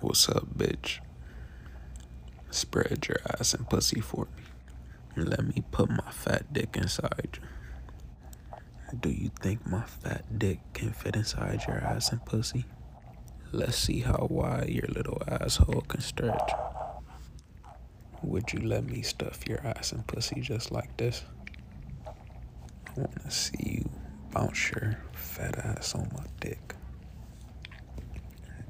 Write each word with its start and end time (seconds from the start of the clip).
What's 0.00 0.28
up, 0.28 0.56
bitch? 0.56 1.00
Spread 2.50 3.08
your 3.08 3.18
ass 3.28 3.52
and 3.52 3.68
pussy 3.68 4.00
for 4.00 4.28
me. 4.36 4.44
And 5.16 5.28
let 5.28 5.44
me 5.44 5.64
put 5.72 5.90
my 5.90 6.12
fat 6.12 6.52
dick 6.52 6.76
inside 6.76 7.40
you. 7.42 8.96
Do 8.96 9.10
you 9.10 9.32
think 9.40 9.66
my 9.66 9.82
fat 9.82 10.38
dick 10.38 10.60
can 10.72 10.92
fit 10.92 11.16
inside 11.16 11.64
your 11.66 11.78
ass 11.78 12.12
and 12.12 12.24
pussy? 12.24 12.64
Let's 13.50 13.76
see 13.76 13.98
how 13.98 14.28
wide 14.30 14.68
your 14.68 14.86
little 14.86 15.20
asshole 15.26 15.84
can 15.88 16.00
stretch. 16.00 16.52
Would 18.22 18.52
you 18.52 18.60
let 18.60 18.84
me 18.84 19.02
stuff 19.02 19.48
your 19.48 19.66
ass 19.66 19.90
and 19.90 20.06
pussy 20.06 20.40
just 20.40 20.70
like 20.70 20.96
this? 20.96 21.24
I 22.06 22.12
wanna 22.94 23.30
see 23.32 23.80
you 23.82 23.90
bounce 24.30 24.70
your 24.70 25.00
fat 25.12 25.58
ass 25.58 25.96
on 25.96 26.08
my 26.14 26.26
dick. 26.40 26.76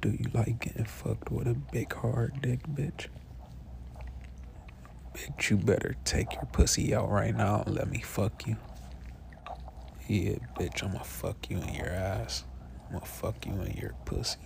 Do 0.01 0.11
you 0.11 0.31
like 0.33 0.61
getting 0.61 0.85
fucked 0.85 1.33
with 1.33 1.49
a 1.49 1.55
big 1.55 1.93
hard 1.93 2.41
dick, 2.41 2.61
bitch? 2.69 3.09
Bitch, 5.13 5.51
you 5.51 5.57
better 5.57 5.97
take 6.05 6.35
your 6.35 6.47
pussy 6.53 6.95
out 6.95 7.11
right 7.11 7.35
now 7.35 7.65
and 7.67 7.75
let 7.75 7.91
me 7.91 7.99
fuck 8.01 8.47
you. 8.47 8.57
Yeah, 10.07 10.37
bitch, 10.59 10.85
I'ma 10.85 11.03
fuck 11.03 11.51
you 11.51 11.59
in 11.59 11.75
your 11.75 11.89
ass. 11.89 12.45
I'ma 12.89 13.01
fuck 13.01 13.45
you 13.45 13.53
in 13.63 13.77
your 13.77 13.95
pussy. 14.05 14.39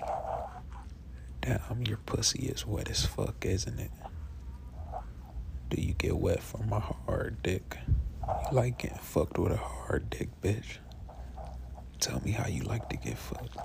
Damn, 1.42 1.82
your 1.86 1.98
pussy 1.98 2.46
is 2.46 2.66
wet 2.66 2.88
as 2.88 3.04
fuck, 3.04 3.44
isn't 3.44 3.78
it? 3.78 3.90
Do 5.68 5.82
you 5.82 5.92
get 5.92 6.16
wet 6.16 6.42
from 6.42 6.70
my 6.70 6.80
hard 6.80 7.42
dick? 7.42 7.76
You 8.26 8.56
like 8.56 8.78
getting 8.78 8.96
fucked 8.98 9.38
with 9.38 9.52
a 9.52 9.56
hard 9.58 10.08
dick, 10.08 10.28
bitch? 10.40 10.78
Tell 12.00 12.20
me 12.20 12.30
how 12.30 12.48
you 12.48 12.62
like 12.62 12.88
to 12.88 12.96
get 12.96 13.18
fucked. 13.18 13.58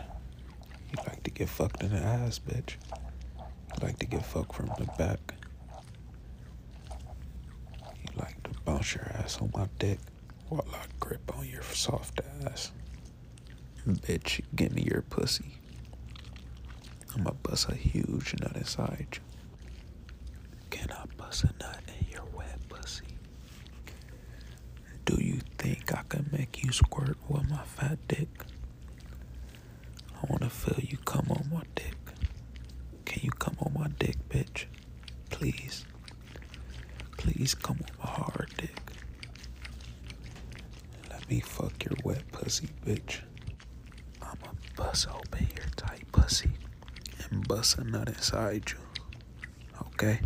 You 0.92 0.98
like 1.06 1.24
to 1.24 1.32
get 1.32 1.50
fucked 1.50 1.84
in 1.84 1.92
the 1.92 1.98
ass, 2.00 2.40
bitch. 2.40 2.76
You 3.38 3.84
like 3.84 4.00
to 4.00 4.06
get 4.06 4.26
fucked 4.26 4.56
from 4.56 4.68
the 4.78 4.86
back. 4.98 5.20
You 8.02 8.10
like 8.18 8.42
to 8.44 8.50
bounce 8.66 8.96
your 8.96 9.06
ass 9.16 9.40
on 9.42 9.52
my 9.54 9.68
dick 9.80 10.00
while 10.50 10.66
I 10.74 10.86
grip 11.00 11.38
on 11.38 11.48
your 11.48 11.64
soft 11.64 12.22
ass. 12.46 12.72
Bitch, 13.88 14.42
give 14.56 14.74
me 14.74 14.84
your 14.84 15.02
pussy. 15.02 15.56
I'ma 17.16 17.32
bust 17.44 17.70
a 17.70 17.76
huge 17.76 18.36
nut 18.42 18.56
inside 18.56 19.08
you. 19.14 19.20
Can 20.70 20.92
I 20.92 21.06
bust 21.18 21.44
a 21.46 21.48
nut 21.60 21.80
in 22.00 22.08
your 22.12 22.26
wet 22.36 22.60
pussy? 22.70 23.06
Do 25.06 25.18
you 25.24 25.40
think 25.58 25.94
I 25.94 26.02
can 26.08 26.30
make 26.32 26.64
you 26.64 26.72
squirt 26.72 27.18
with 27.30 27.50
my 27.50 27.64
fat 27.64 27.98
dick? 28.08 28.30
I 30.14 30.26
wanna 30.30 30.50
feel 30.50 30.80
you 30.84 30.98
come 31.06 31.28
on 31.30 31.50
my 31.52 31.64
dick. 31.76 31.96
Can 33.06 33.24
you 33.24 33.32
come 33.32 33.56
on 33.62 33.74
my 33.74 33.88
dick, 34.00 34.18
bitch? 34.30 34.66
Please. 35.30 35.86
Please 37.18 37.56
come 37.56 37.78
on 37.78 37.98
my 38.00 38.10
hard 38.10 38.52
dick. 38.58 38.76
Me 41.30 41.42
fuck 41.42 41.84
your 41.84 41.96
wet 42.04 42.24
pussy, 42.32 42.70
bitch. 42.86 43.20
I'ma 44.22 44.52
bust 44.78 45.08
open 45.14 45.48
your 45.56 45.66
tight 45.76 46.10
pussy 46.12 46.52
and 47.30 47.46
bust 47.48 47.78
a 47.78 47.84
nut 47.84 48.08
inside 48.08 48.72
you. 48.72 48.78
Okay? 49.88 50.20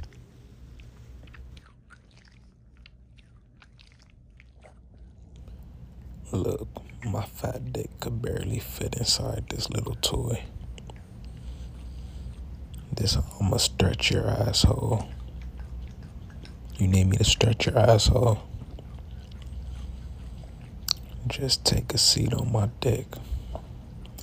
Look, 6.32 6.68
my 7.04 7.24
fat 7.26 7.74
dick 7.74 7.90
could 8.00 8.22
barely 8.22 8.60
fit 8.60 8.96
inside 8.96 9.46
this 9.50 9.70
little 9.70 9.96
toy. 9.96 10.44
This 12.94 13.18
I'ma 13.40 13.58
stretch 13.58 14.12
your 14.12 14.28
asshole. 14.28 15.10
You 16.78 16.88
need 16.88 17.08
me 17.08 17.18
to 17.18 17.24
stretch 17.24 17.66
your 17.66 17.78
asshole? 17.78 18.51
Just 21.31 21.64
take 21.64 21.93
a 21.93 21.97
seat 21.97 22.33
on 22.33 22.52
my 22.52 22.69
dick 22.81 23.05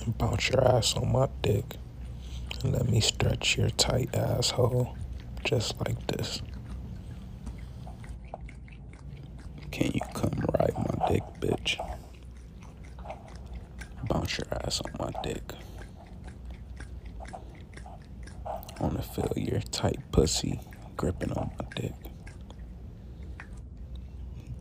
and 0.05 0.15
bounce 0.19 0.49
your 0.49 0.63
ass 0.63 0.95
on 0.95 1.11
my 1.11 1.27
dick 1.41 1.65
and 2.61 2.71
let 2.71 2.87
me 2.87 3.01
stretch 3.01 3.57
your 3.57 3.71
tight 3.71 4.13
asshole 4.15 4.95
just 5.43 5.79
like 5.79 6.05
this. 6.05 6.43
Can 9.71 9.91
you 9.91 10.01
come 10.13 10.39
ride 10.59 10.75
my 10.77 11.07
dick, 11.07 11.23
bitch? 11.41 11.83
Bounce 14.07 14.37
your 14.37 14.47
ass 14.63 14.79
on 14.81 14.91
my 14.99 15.21
dick. 15.23 15.53
Wanna 18.79 19.01
feel 19.01 19.33
your 19.35 19.61
tight 19.61 19.99
pussy 20.11 20.59
gripping 20.95 21.31
on 21.33 21.49
my 21.57 21.65
dick. 21.75 22.08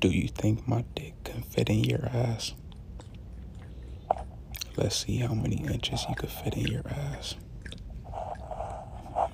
Do 0.00 0.08
you 0.08 0.28
think 0.28 0.68
my 0.68 0.84
dick 0.94 1.14
can 1.24 1.42
fit 1.42 1.68
in 1.68 1.82
your 1.84 2.06
ass? 2.06 2.54
Let's 4.76 5.04
see 5.04 5.16
how 5.18 5.34
many 5.34 5.56
inches 5.56 6.06
you 6.08 6.14
could 6.14 6.30
fit 6.30 6.54
in 6.54 6.68
your 6.68 6.86
ass. 6.88 7.34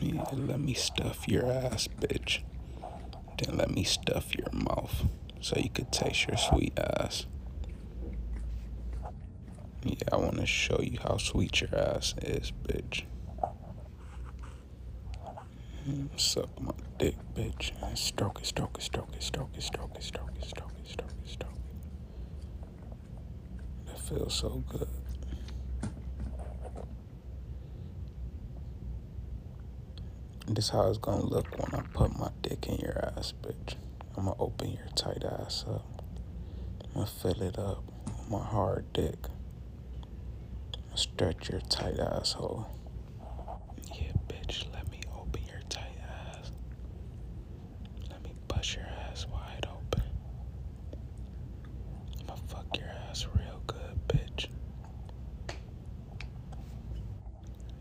Yeah, 0.01 0.25
let 0.33 0.61
me 0.61 0.73
stuff 0.75 1.29
your 1.29 1.51
ass, 1.51 1.89
bitch. 2.01 2.41
Then 3.39 3.59
let 3.59 3.71
me 3.71 3.85
stuff 3.85 4.35
your 4.35 4.49
mouth 4.53 5.05
so 5.41 5.57
you 5.59 5.69
could 5.69 5.93
taste 5.93 6.27
your 6.29 6.39
sweet 6.39 6.79
ass. 6.79 7.27
Yeah, 9.85 9.97
I 10.13 10.17
want 10.17 10.37
to 10.39 10.47
show 10.47 10.81
you 10.81 10.99
how 11.03 11.19
sweet 11.19 11.61
your 11.61 11.75
ass 11.79 12.15
is, 12.23 12.53
bitch. 12.67 13.03
Mm, 15.87 16.09
Suck 16.19 16.49
my 16.61 16.73
dick, 16.99 17.17
bitch. 17.35 17.73
And 17.83 17.99
Stroke 17.99 18.41
it, 18.41 18.47
stroke 18.47 18.77
it, 18.79 18.83
stroke 18.83 19.11
it, 19.15 19.23
stroke 19.23 19.51
it, 19.57 19.63
stroke 19.63 19.97
it, 19.97 20.03
stroke 20.03 20.31
it, 20.37 20.45
stroke 20.45 20.73
it, 20.79 20.89
stroke 20.89 21.11
it, 21.25 21.29
stroke 21.29 21.53
it. 21.57 21.87
That 23.87 24.01
feels 24.01 24.35
so 24.35 24.65
good. 24.69 24.89
This 30.47 30.71
how 30.71 30.89
it's 30.89 30.99
gonna 30.99 31.25
look 31.25 31.47
when 31.59 31.81
I 31.81 31.85
put 31.93 32.17
my 32.19 32.31
dick 32.43 32.67
in 32.69 32.77
your 32.79 33.13
ass, 33.17 33.33
bitch. 33.43 33.75
I'm 34.17 34.25
gonna 34.27 34.37
open 34.39 34.73
your 34.73 34.87
tight 34.95 35.25
ass 35.25 35.65
up. 35.69 36.03
I'm 36.87 36.95
gonna 36.95 37.07
fill 37.07 37.43
it 37.43 37.59
up 37.59 37.83
with 38.07 38.31
my 38.31 38.45
hard 38.45 38.93
dick. 38.93 39.17
Stretch 40.95 41.51
your 41.51 41.61
tight 41.63 41.99
asshole. 41.99 42.67
Yeah, 43.93 44.13
bitch, 44.29 44.65
let 44.73 44.91
me 44.91 45.01
open 45.19 45.43
your 45.51 45.61
tight 45.69 45.99
ass. 46.39 46.53
Let 48.11 48.23
me 48.23 48.33
bust 48.49 48.77
your 48.77 48.87
ass 49.11 49.27
wide 49.33 49.67
open. 49.69 50.03
I'ma 52.25 52.37
fuck 52.49 52.67
your 52.79 52.89
ass 53.11 53.27
real 53.35 53.63
good, 53.67 53.99
bitch. 54.09 54.49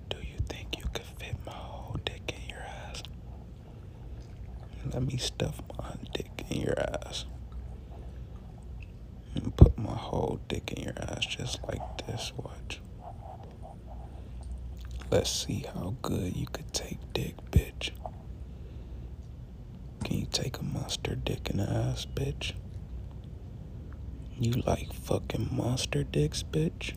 Do 0.09 0.17
you 0.17 0.37
think 0.49 0.77
you 0.77 0.85
could 0.93 1.05
fit 1.05 1.35
my 1.45 1.51
whole 1.53 1.97
dick 2.05 2.33
in 2.35 2.49
your 2.49 2.59
ass? 2.61 3.03
Let 4.91 5.03
me 5.03 5.17
stuff 5.17 5.61
my 5.77 5.95
dick 6.13 6.45
in 6.49 6.61
your 6.61 6.79
ass. 6.79 7.25
And 9.35 9.55
put 9.55 9.77
my 9.77 9.95
whole 9.95 10.39
dick 10.47 10.73
in 10.73 10.83
your 10.83 10.93
ass 10.99 11.25
just 11.25 11.59
like 11.67 12.05
this. 12.05 12.31
Watch. 12.37 12.79
Let's 15.09 15.29
see 15.29 15.65
how 15.73 15.95
good 16.01 16.35
you 16.35 16.47
could 16.47 16.73
take 16.73 16.97
dick, 17.13 17.35
bitch. 17.51 17.91
Can 20.03 20.17
you 20.17 20.27
take 20.31 20.57
a 20.57 20.63
monster 20.63 21.15
dick 21.15 21.49
in 21.49 21.57
the 21.57 21.69
ass, 21.69 22.05
bitch? 22.05 22.53
You 24.39 24.53
like 24.65 24.91
fucking 24.93 25.49
monster 25.51 26.03
dicks, 26.03 26.43
bitch? 26.43 26.95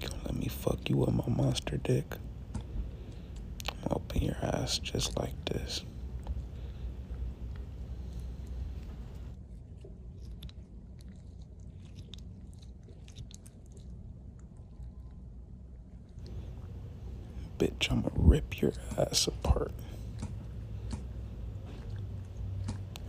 Gonna 0.00 0.22
let 0.24 0.34
me 0.36 0.48
fuck 0.48 0.90
you 0.90 0.98
with 0.98 1.14
my 1.14 1.28
monster 1.28 1.76
dick? 1.76 2.16
I'm 3.68 3.92
open 3.92 4.22
your 4.22 4.36
ass 4.42 4.78
just 4.78 5.16
like 5.16 5.44
this. 5.46 5.84
Bitch, 17.64 17.90
I'm 17.90 18.02
gonna 18.02 18.12
rip 18.16 18.60
your 18.60 18.74
ass 18.98 19.26
apart. 19.26 19.72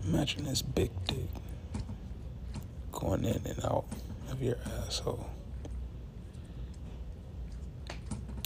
Imagine 0.05 0.45
this 0.45 0.61
big 0.61 0.91
dick 1.07 1.27
going 2.93 3.25
in 3.25 3.41
and 3.45 3.65
out 3.65 3.83
of 4.31 4.41
your 4.41 4.55
asshole. 4.87 5.29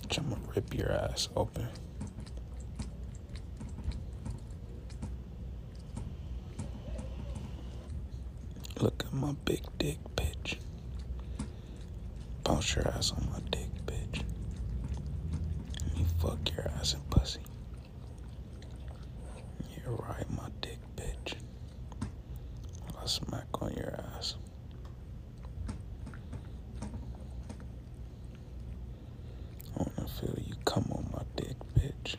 Bitch, 0.01 0.17
I'm 0.17 0.29
gonna 0.29 0.41
rip 0.56 0.73
your 0.73 0.91
ass 0.91 1.29
open. 1.35 1.67
Look 8.79 9.03
at 9.06 9.13
my 9.13 9.33
big 9.45 9.61
dick, 9.77 10.00
bitch. 10.15 10.56
Bounce 12.44 12.75
your 12.75 12.88
ass 12.88 13.11
on 13.11 13.29
my 13.31 13.41
dick, 13.51 13.69
Fuck 16.19 16.51
your 16.51 16.68
ass 16.80 16.94
and 16.94 17.10
pussy. 17.10 17.39
You're 19.77 19.95
right, 19.95 20.30
my 20.31 20.50
dick, 20.62 20.80
bitch. 20.98 21.36
I'll 23.00 23.07
smack 23.07 23.48
on 23.62 23.74
your 23.74 23.98
ass. 24.18 24.36
I 29.77 29.83
wanna 29.83 30.10
feel 30.10 30.36
you 30.45 30.56
come 30.66 30.92
on 30.92 31.10
my 31.13 31.24
dick, 31.38 31.56
bitch. 31.74 32.18